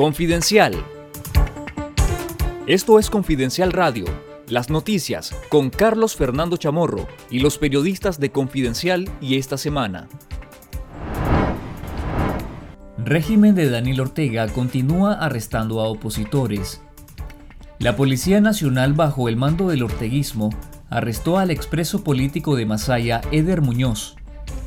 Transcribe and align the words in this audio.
Confidencial. 0.00 0.82
Esto 2.66 2.98
es 2.98 3.10
Confidencial 3.10 3.70
Radio, 3.70 4.06
las 4.48 4.70
noticias 4.70 5.36
con 5.50 5.68
Carlos 5.68 6.16
Fernando 6.16 6.56
Chamorro 6.56 7.06
y 7.30 7.40
los 7.40 7.58
periodistas 7.58 8.18
de 8.18 8.32
Confidencial 8.32 9.10
y 9.20 9.36
esta 9.36 9.58
semana. 9.58 10.08
Régimen 12.96 13.54
de 13.54 13.68
Daniel 13.68 14.00
Ortega 14.00 14.48
continúa 14.48 15.12
arrestando 15.12 15.80
a 15.80 15.88
opositores. 15.88 16.80
La 17.78 17.94
Policía 17.94 18.40
Nacional 18.40 18.94
bajo 18.94 19.28
el 19.28 19.36
mando 19.36 19.68
del 19.68 19.82
orteguismo 19.82 20.48
arrestó 20.88 21.36
al 21.36 21.50
expreso 21.50 22.02
político 22.02 22.56
de 22.56 22.64
Masaya, 22.64 23.20
Eder 23.32 23.60
Muñoz, 23.60 24.16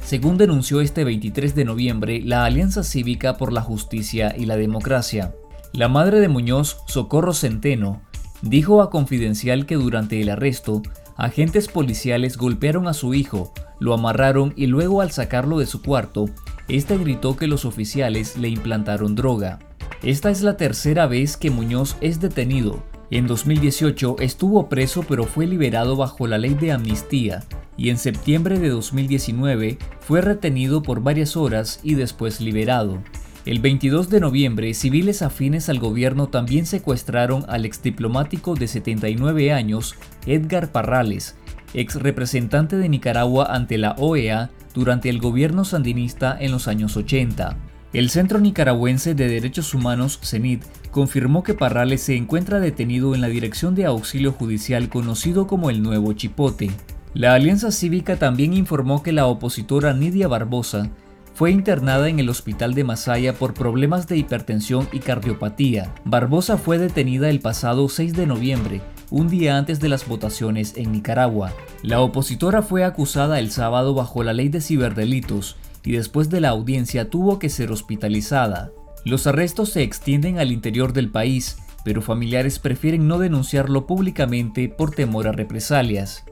según 0.03 0.37
denunció 0.37 0.81
este 0.81 1.03
23 1.03 1.55
de 1.55 1.65
noviembre 1.65 2.21
la 2.23 2.45
Alianza 2.45 2.83
Cívica 2.83 3.37
por 3.37 3.53
la 3.53 3.61
Justicia 3.61 4.35
y 4.37 4.45
la 4.45 4.57
Democracia. 4.57 5.33
La 5.71 5.87
madre 5.87 6.19
de 6.19 6.27
Muñoz, 6.27 6.77
Socorro 6.87 7.33
Centeno, 7.33 8.01
dijo 8.41 8.81
a 8.81 8.89
Confidencial 8.89 9.65
que 9.65 9.75
durante 9.75 10.21
el 10.21 10.29
arresto, 10.29 10.83
agentes 11.15 11.67
policiales 11.67 12.37
golpearon 12.37 12.87
a 12.87 12.93
su 12.93 13.13
hijo, 13.13 13.53
lo 13.79 13.93
amarraron 13.93 14.53
y 14.57 14.67
luego 14.67 15.01
al 15.01 15.11
sacarlo 15.11 15.57
de 15.57 15.65
su 15.65 15.81
cuarto, 15.81 16.25
este 16.67 16.97
gritó 16.97 17.37
que 17.37 17.47
los 17.47 17.65
oficiales 17.65 18.37
le 18.37 18.49
implantaron 18.49 19.15
droga. 19.15 19.59
Esta 20.03 20.29
es 20.31 20.41
la 20.41 20.57
tercera 20.57 21.07
vez 21.07 21.37
que 21.37 21.49
Muñoz 21.49 21.95
es 22.01 22.19
detenido. 22.19 22.83
En 23.09 23.25
2018 23.25 24.17
estuvo 24.19 24.67
preso 24.67 25.03
pero 25.07 25.23
fue 25.23 25.47
liberado 25.47 25.95
bajo 25.95 26.27
la 26.27 26.37
ley 26.37 26.55
de 26.55 26.73
amnistía 26.73 27.43
y 27.77 27.89
en 27.89 27.97
septiembre 27.97 28.59
de 28.59 28.69
2019 28.69 29.77
fue 29.99 30.21
retenido 30.21 30.83
por 30.83 31.01
varias 31.01 31.35
horas 31.37 31.79
y 31.83 31.95
después 31.95 32.41
liberado. 32.41 32.99
El 33.45 33.59
22 33.59 34.09
de 34.09 34.21
noviembre, 34.21 34.73
civiles 34.73 35.21
afines 35.21 35.67
al 35.67 35.79
gobierno 35.79 36.27
también 36.27 36.65
secuestraron 36.65 37.43
al 37.49 37.65
exdiplomático 37.65 38.55
de 38.55 38.67
79 38.67 39.51
años, 39.51 39.95
Edgar 40.25 40.71
Parrales, 40.71 41.35
ex 41.73 41.95
representante 41.95 42.77
de 42.77 42.87
Nicaragua 42.87 43.47
ante 43.49 43.77
la 43.77 43.95
OEA 43.97 44.49
durante 44.73 45.09
el 45.09 45.19
gobierno 45.19 45.65
sandinista 45.65 46.37
en 46.39 46.51
los 46.51 46.69
años 46.69 46.95
80. 46.95 47.57
El 47.91 48.09
Centro 48.09 48.39
Nicaragüense 48.39 49.13
de 49.13 49.27
Derechos 49.27 49.73
Humanos, 49.73 50.19
CENIT, 50.23 50.63
confirmó 50.89 51.43
que 51.43 51.53
Parrales 51.53 52.01
se 52.01 52.15
encuentra 52.15 52.59
detenido 52.59 53.13
en 53.13 53.21
la 53.21 53.27
Dirección 53.27 53.75
de 53.75 53.85
Auxilio 53.85 54.31
Judicial 54.31 54.89
conocido 54.89 55.47
como 55.47 55.69
el 55.69 55.83
Nuevo 55.83 56.13
Chipote. 56.13 56.71
La 57.13 57.35
Alianza 57.35 57.71
Cívica 57.71 58.15
también 58.17 58.55
informó 58.55 59.03
que 59.03 59.11
la 59.11 59.27
opositora 59.27 59.93
Nidia 59.93 60.27
Barbosa 60.27 60.89
fue 61.35 61.51
internada 61.51 62.09
en 62.09 62.19
el 62.19 62.27
hospital 62.27 62.73
de 62.73 62.83
Masaya 62.83 63.33
por 63.33 63.53
problemas 63.53 64.07
de 64.07 64.17
hipertensión 64.17 64.87
y 64.91 64.97
cardiopatía. 64.97 65.93
Barbosa 66.05 66.57
fue 66.57 66.79
detenida 66.79 67.29
el 67.29 67.39
pasado 67.39 67.87
6 67.87 68.13
de 68.13 68.25
noviembre, 68.25 68.81
un 69.11 69.29
día 69.29 69.59
antes 69.59 69.79
de 69.79 69.89
las 69.89 70.07
votaciones 70.07 70.73
en 70.75 70.91
Nicaragua. 70.91 71.53
La 71.83 72.01
opositora 72.01 72.63
fue 72.63 72.83
acusada 72.83 73.37
el 73.37 73.51
sábado 73.51 73.93
bajo 73.93 74.23
la 74.23 74.33
ley 74.33 74.49
de 74.49 74.61
ciberdelitos 74.61 75.55
y 75.83 75.91
después 75.91 76.31
de 76.31 76.41
la 76.41 76.49
audiencia 76.49 77.11
tuvo 77.11 77.37
que 77.37 77.49
ser 77.49 77.71
hospitalizada. 77.71 78.71
Los 79.05 79.27
arrestos 79.27 79.69
se 79.69 79.83
extienden 79.83 80.39
al 80.39 80.51
interior 80.51 80.93
del 80.93 81.11
país, 81.11 81.57
pero 81.85 82.01
familiares 82.01 82.57
prefieren 82.57 83.07
no 83.07 83.19
denunciarlo 83.19 83.85
públicamente 83.85 84.67
por 84.67 84.95
temor 84.95 85.27
a 85.27 85.31
represalias. 85.31 86.25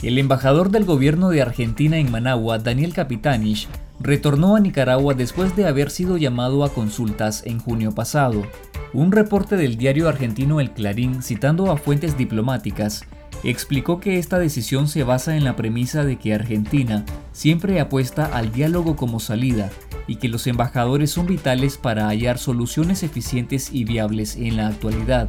El 0.00 0.16
embajador 0.16 0.70
del 0.70 0.84
gobierno 0.84 1.28
de 1.30 1.42
Argentina 1.42 1.98
en 1.98 2.12
Managua, 2.12 2.60
Daniel 2.60 2.94
Capitanich, 2.94 3.66
retornó 3.98 4.54
a 4.54 4.60
Nicaragua 4.60 5.14
después 5.14 5.56
de 5.56 5.66
haber 5.66 5.90
sido 5.90 6.16
llamado 6.16 6.62
a 6.62 6.72
consultas 6.72 7.42
en 7.44 7.58
junio 7.58 7.92
pasado. 7.92 8.44
Un 8.92 9.10
reporte 9.10 9.56
del 9.56 9.76
diario 9.76 10.08
argentino 10.08 10.60
El 10.60 10.70
Clarín, 10.70 11.20
citando 11.20 11.72
a 11.72 11.76
fuentes 11.76 12.16
diplomáticas, 12.16 13.02
explicó 13.42 13.98
que 13.98 14.20
esta 14.20 14.38
decisión 14.38 14.86
se 14.86 15.02
basa 15.02 15.36
en 15.36 15.42
la 15.42 15.56
premisa 15.56 16.04
de 16.04 16.16
que 16.16 16.32
Argentina 16.32 17.04
siempre 17.32 17.80
apuesta 17.80 18.26
al 18.26 18.52
diálogo 18.52 18.94
como 18.94 19.18
salida 19.18 19.68
y 20.06 20.16
que 20.16 20.28
los 20.28 20.46
embajadores 20.46 21.10
son 21.10 21.26
vitales 21.26 21.76
para 21.76 22.06
hallar 22.06 22.38
soluciones 22.38 23.02
eficientes 23.02 23.70
y 23.72 23.82
viables 23.82 24.36
en 24.36 24.58
la 24.58 24.68
actualidad. 24.68 25.28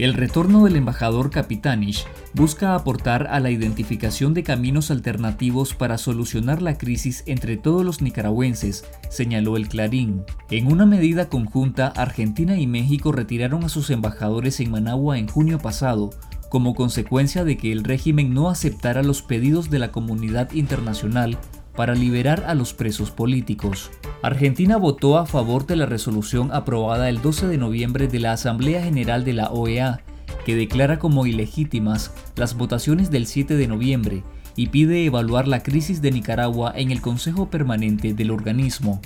El 0.00 0.14
retorno 0.14 0.64
del 0.64 0.76
embajador 0.76 1.28
Capitanich 1.28 2.06
busca 2.32 2.74
aportar 2.74 3.26
a 3.26 3.38
la 3.38 3.50
identificación 3.50 4.32
de 4.32 4.42
caminos 4.42 4.90
alternativos 4.90 5.74
para 5.74 5.98
solucionar 5.98 6.62
la 6.62 6.78
crisis 6.78 7.22
entre 7.26 7.58
todos 7.58 7.84
los 7.84 8.00
nicaragüenses, 8.00 8.86
señaló 9.10 9.58
el 9.58 9.68
Clarín. 9.68 10.22
En 10.50 10.72
una 10.72 10.86
medida 10.86 11.28
conjunta, 11.28 11.88
Argentina 11.88 12.58
y 12.58 12.66
México 12.66 13.12
retiraron 13.12 13.62
a 13.62 13.68
sus 13.68 13.90
embajadores 13.90 14.58
en 14.60 14.70
Managua 14.70 15.18
en 15.18 15.28
junio 15.28 15.58
pasado, 15.58 16.08
como 16.48 16.74
consecuencia 16.74 17.44
de 17.44 17.58
que 17.58 17.70
el 17.70 17.84
régimen 17.84 18.32
no 18.32 18.48
aceptara 18.48 19.02
los 19.02 19.20
pedidos 19.20 19.68
de 19.68 19.80
la 19.80 19.92
comunidad 19.92 20.50
internacional 20.52 21.36
para 21.80 21.94
liberar 21.94 22.44
a 22.46 22.54
los 22.54 22.74
presos 22.74 23.10
políticos. 23.10 23.90
Argentina 24.20 24.76
votó 24.76 25.16
a 25.16 25.24
favor 25.24 25.66
de 25.66 25.76
la 25.76 25.86
resolución 25.86 26.50
aprobada 26.52 27.08
el 27.08 27.22
12 27.22 27.46
de 27.46 27.56
noviembre 27.56 28.06
de 28.06 28.20
la 28.20 28.32
Asamblea 28.32 28.82
General 28.82 29.24
de 29.24 29.32
la 29.32 29.48
OEA, 29.48 30.02
que 30.44 30.54
declara 30.54 30.98
como 30.98 31.24
ilegítimas 31.24 32.12
las 32.36 32.54
votaciones 32.54 33.10
del 33.10 33.26
7 33.26 33.56
de 33.56 33.66
noviembre 33.66 34.24
y 34.56 34.66
pide 34.66 35.06
evaluar 35.06 35.48
la 35.48 35.62
crisis 35.62 36.02
de 36.02 36.10
Nicaragua 36.10 36.70
en 36.76 36.90
el 36.90 37.00
Consejo 37.00 37.48
Permanente 37.48 38.12
del 38.12 38.30
organismo. 38.30 39.00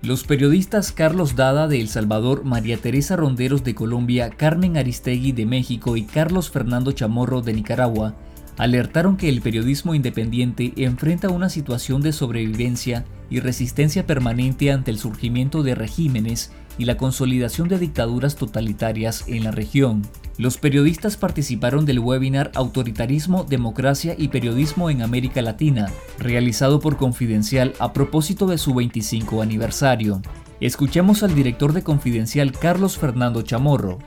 Los 0.00 0.24
periodistas 0.24 0.90
Carlos 0.90 1.36
Dada 1.36 1.68
de 1.68 1.82
El 1.82 1.88
Salvador, 1.88 2.44
María 2.46 2.78
Teresa 2.78 3.14
Ronderos 3.14 3.62
de 3.62 3.74
Colombia, 3.74 4.30
Carmen 4.30 4.78
Aristegui 4.78 5.32
de 5.32 5.44
México 5.44 5.98
y 5.98 6.04
Carlos 6.04 6.50
Fernando 6.50 6.92
Chamorro 6.92 7.42
de 7.42 7.52
Nicaragua 7.52 8.14
alertaron 8.58 9.16
que 9.16 9.28
el 9.28 9.40
periodismo 9.40 9.94
independiente 9.94 10.72
enfrenta 10.76 11.28
una 11.28 11.48
situación 11.48 12.02
de 12.02 12.12
sobrevivencia 12.12 13.04
y 13.30 13.40
resistencia 13.40 14.06
permanente 14.06 14.70
ante 14.70 14.90
el 14.90 14.98
surgimiento 14.98 15.62
de 15.62 15.74
regímenes 15.74 16.52
y 16.78 16.84
la 16.84 16.96
consolidación 16.96 17.68
de 17.68 17.78
dictaduras 17.78 18.36
totalitarias 18.36 19.24
en 19.28 19.44
la 19.44 19.50
región. 19.50 20.02
Los 20.38 20.58
periodistas 20.58 21.16
participaron 21.16 21.84
del 21.84 21.98
webinar 21.98 22.50
Autoritarismo, 22.54 23.44
Democracia 23.44 24.14
y 24.16 24.28
Periodismo 24.28 24.90
en 24.90 25.02
América 25.02 25.42
Latina, 25.42 25.90
realizado 26.18 26.80
por 26.80 26.96
Confidencial 26.96 27.74
a 27.78 27.92
propósito 27.92 28.46
de 28.46 28.58
su 28.58 28.74
25 28.74 29.42
aniversario. 29.42 30.22
Escuchemos 30.60 31.22
al 31.22 31.34
director 31.34 31.72
de 31.72 31.82
Confidencial 31.82 32.52
Carlos 32.52 32.96
Fernando 32.96 33.42
Chamorro. 33.42 33.98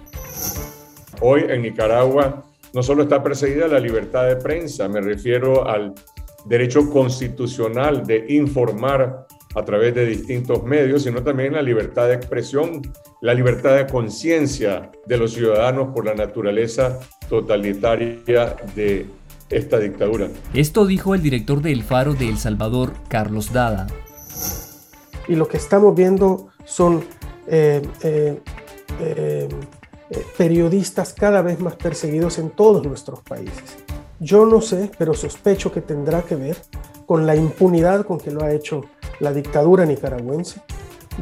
Hoy 1.21 1.43
en 1.49 1.61
Nicaragua 1.61 2.45
no 2.75 2.83
solo 2.83 3.03
está 3.03 3.23
perseguida 3.23 3.69
la 3.69 3.79
libertad 3.79 4.27
de 4.27 4.35
prensa, 4.35 4.89
me 4.89 4.99
refiero 4.99 5.65
al 5.65 5.93
derecho 6.43 6.89
constitucional 6.89 8.05
de 8.05 8.25
informar 8.27 9.25
a 9.55 9.63
través 9.63 9.95
de 9.95 10.05
distintos 10.05 10.61
medios, 10.63 11.03
sino 11.03 11.23
también 11.23 11.53
la 11.53 11.61
libertad 11.61 12.09
de 12.09 12.15
expresión, 12.15 12.81
la 13.21 13.33
libertad 13.33 13.77
de 13.77 13.87
conciencia 13.87 14.91
de 15.05 15.17
los 15.17 15.31
ciudadanos 15.31 15.93
por 15.95 16.05
la 16.05 16.15
naturaleza 16.15 16.99
totalitaria 17.29 18.57
de 18.75 19.05
esta 19.49 19.79
dictadura. 19.79 20.27
Esto 20.53 20.85
dijo 20.85 21.15
el 21.15 21.21
director 21.21 21.61
de 21.61 21.71
El 21.71 21.81
Faro 21.81 22.13
de 22.13 22.27
El 22.27 22.37
Salvador, 22.37 22.91
Carlos 23.07 23.53
Dada. 23.53 23.87
Y 25.29 25.35
lo 25.35 25.47
que 25.47 25.55
estamos 25.55 25.95
viendo 25.95 26.49
son 26.65 27.05
eh, 27.47 27.81
eh, 28.03 28.41
eh, 28.99 29.47
eh, 30.09 30.23
periodistas 30.37 31.13
cada 31.13 31.41
vez 31.41 31.59
más 31.59 31.75
perseguidos 31.75 32.37
en 32.37 32.51
todos 32.51 32.85
nuestros 32.85 33.21
países. 33.21 33.77
Yo 34.19 34.45
no 34.45 34.61
sé, 34.61 34.91
pero 34.97 35.13
sospecho 35.13 35.71
que 35.71 35.81
tendrá 35.81 36.21
que 36.21 36.35
ver 36.35 36.57
con 37.05 37.25
la 37.25 37.35
impunidad 37.35 38.05
con 38.05 38.19
que 38.19 38.31
lo 38.31 38.43
ha 38.43 38.51
hecho 38.51 38.81
la 39.19 39.33
dictadura 39.33 39.85
nicaragüense, 39.85 40.61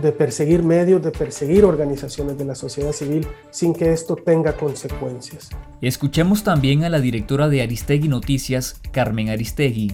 de 0.01 0.11
perseguir 0.11 0.63
medios, 0.63 1.01
de 1.01 1.11
perseguir 1.11 1.65
organizaciones 1.65 2.37
de 2.37 2.45
la 2.45 2.55
sociedad 2.55 2.91
civil 2.91 3.27
sin 3.51 3.73
que 3.73 3.93
esto 3.93 4.15
tenga 4.15 4.53
consecuencias. 4.53 5.49
Escuchemos 5.81 6.43
también 6.43 6.83
a 6.83 6.89
la 6.89 6.99
directora 6.99 7.49
de 7.49 7.61
Aristegui 7.61 8.07
Noticias, 8.07 8.79
Carmen 8.91 9.29
Aristegui. 9.29 9.93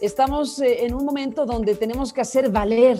Estamos 0.00 0.58
eh, 0.60 0.84
en 0.84 0.94
un 0.94 1.04
momento 1.04 1.46
donde 1.46 1.74
tenemos 1.74 2.12
que 2.12 2.20
hacer 2.20 2.50
valer 2.50 2.98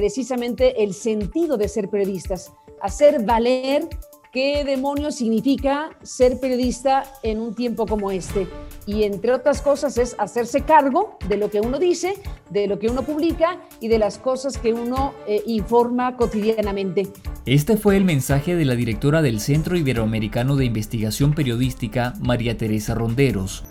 precisamente 0.00 0.82
el 0.82 0.94
sentido 0.94 1.58
de 1.58 1.68
ser 1.68 1.90
periodistas 1.90 2.52
hacer 2.80 3.22
valer 3.22 3.86
qué 4.32 4.64
demonios 4.64 5.16
significa 5.16 5.90
ser 6.02 6.40
periodista 6.40 7.02
en 7.22 7.38
un 7.38 7.54
tiempo 7.54 7.84
como 7.84 8.10
este. 8.10 8.46
Y 8.86 9.02
entre 9.02 9.32
otras 9.32 9.60
cosas 9.60 9.98
es 9.98 10.16
hacerse 10.18 10.62
cargo 10.62 11.18
de 11.28 11.36
lo 11.36 11.50
que 11.50 11.60
uno 11.60 11.78
dice, 11.78 12.14
de 12.48 12.66
lo 12.66 12.78
que 12.78 12.88
uno 12.88 13.02
publica 13.02 13.60
y 13.78 13.88
de 13.88 13.98
las 13.98 14.16
cosas 14.16 14.56
que 14.56 14.72
uno 14.72 15.12
eh, 15.26 15.42
informa 15.44 16.16
cotidianamente. 16.16 17.08
Este 17.44 17.76
fue 17.76 17.98
el 17.98 18.04
mensaje 18.06 18.56
de 18.56 18.64
la 18.64 18.76
directora 18.76 19.20
del 19.20 19.38
Centro 19.38 19.76
Iberoamericano 19.76 20.56
de 20.56 20.64
Investigación 20.64 21.34
Periodística, 21.34 22.14
María 22.20 22.56
Teresa 22.56 22.94
Ronderos. 22.94 23.64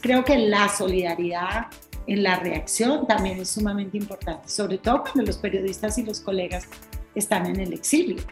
Creo 0.00 0.24
que 0.24 0.38
la 0.38 0.68
solidaridad 0.68 1.68
en 2.06 2.22
la 2.22 2.36
reacción 2.36 3.06
también 3.06 3.38
es 3.38 3.50
sumamente 3.50 3.96
importante, 3.96 4.48
sobre 4.48 4.78
todo 4.78 5.02
cuando 5.02 5.22
los 5.22 5.36
periodistas 5.36 5.98
y 5.98 6.02
los 6.02 6.20
colegas 6.20 6.66
están 7.14 7.46
en 7.46 7.60
el 7.60 7.72
exilio, 7.72 8.22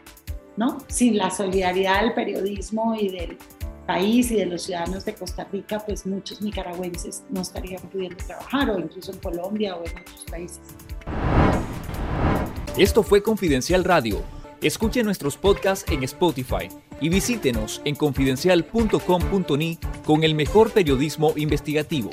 ¿no? 0.56 0.79
Sin 0.88 1.17
la 1.17 1.31
solidaridad 1.31 2.03
del 2.03 2.15
periodismo 2.15 2.94
y 2.94 3.09
del 3.09 3.38
país 3.87 4.31
y 4.31 4.37
de 4.37 4.47
los 4.47 4.62
ciudadanos 4.62 5.05
de 5.05 5.15
Costa 5.15 5.49
Rica, 5.50 5.81
pues 5.81 6.06
muchos 6.06 6.43
nicaragüenses 6.43 7.25
no 7.31 7.41
estarían 7.41 7.82
pudiendo 7.88 8.17
trabajar 8.19 8.70
o 8.70 8.79
incluso 8.79 9.12
en 9.12 9.19
Colombia 9.19 9.76
o 9.76 9.85
en 9.85 9.99
otros 9.99 10.25
países. 10.31 10.61
Esto 12.76 13.03
fue 13.03 13.23
Confidencial 13.23 13.85
Radio. 13.85 14.23
Escuche 14.61 15.03
nuestros 15.03 15.37
podcasts 15.37 15.91
en 15.91 16.03
Spotify 16.03 16.69
y 17.00 17.09
visítenos 17.09 17.81
en 17.85 17.94
confidencial.com.ni 17.94 19.79
con 20.05 20.25
el 20.25 20.35
mejor 20.35 20.71
periodismo 20.73 21.32
investigativo. 21.37 22.11